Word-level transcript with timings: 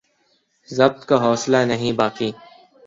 ضبط 0.69 1.05
کا 1.05 1.17
حوصلہ 1.23 1.57
نہیں 1.65 1.93
باقی 1.93 2.31